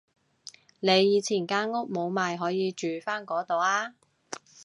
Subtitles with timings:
[0.79, 3.93] 你以前間屋冇賣可以住返嗰度啊